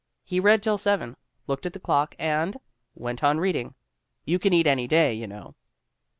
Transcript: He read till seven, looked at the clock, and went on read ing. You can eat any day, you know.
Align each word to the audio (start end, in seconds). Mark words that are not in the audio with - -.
He 0.23 0.39
read 0.39 0.63
till 0.63 0.79
seven, 0.79 1.15
looked 1.45 1.67
at 1.67 1.73
the 1.73 1.79
clock, 1.79 2.15
and 2.17 2.57
went 2.95 3.23
on 3.23 3.39
read 3.39 3.55
ing. 3.55 3.75
You 4.25 4.39
can 4.39 4.51
eat 4.51 4.65
any 4.65 4.87
day, 4.87 5.13
you 5.13 5.27
know. 5.27 5.53